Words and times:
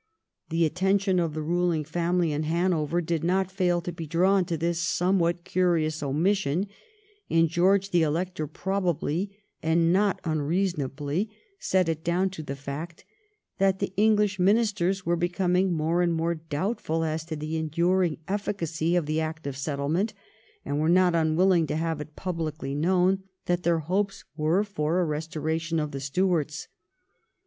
The 0.49 0.65
attention 0.65 1.19
of 1.19 1.35
the 1.35 1.43
ruling 1.43 1.83
family 1.83 2.31
in 2.31 2.41
Hanover 2.41 3.01
did 3.01 3.23
not 3.23 3.51
fail 3.51 3.81
to 3.81 3.91
be 3.91 4.07
drawn 4.07 4.45
to 4.45 4.57
this 4.57 4.79
somewhat 4.79 5.43
curious 5.43 6.01
omission, 6.01 6.65
and 7.29 7.47
George 7.47 7.91
the 7.91 8.01
Elector 8.01 8.47
probably, 8.47 9.29
and 9.61 9.93
not 9.93 10.19
unreasonably, 10.23 11.29
set 11.59 11.87
it 11.87 12.03
down 12.03 12.31
to 12.31 12.41
the 12.41 12.55
fact 12.55 13.05
that 13.59 13.77
the 13.77 13.93
English 13.95 14.39
Ministers 14.39 15.05
were 15.05 15.15
becoming 15.15 15.71
more 15.71 16.01
and 16.01 16.13
more 16.15 16.33
doubtful 16.33 17.03
as 17.03 17.23
to 17.25 17.35
the 17.35 17.55
enduring 17.55 18.17
efficacy 18.27 18.95
of 18.95 19.05
the 19.05 19.21
Act 19.21 19.45
of 19.45 19.55
Settlement, 19.55 20.15
and 20.65 20.79
were 20.79 20.89
not 20.89 21.13
unwilling 21.13 21.67
to 21.67 21.75
have 21.75 22.01
it 22.01 22.15
publicly 22.15 22.73
known 22.73 23.21
that 23.45 23.61
their 23.61 23.77
hopes 23.81 24.23
were 24.35 24.63
for 24.63 24.99
a 24.99 25.05
restoration 25.05 25.79
of 25.79 25.91
the 25.91 25.99
Stuarts. 25.99 26.67